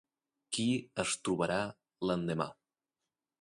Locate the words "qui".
0.55-0.63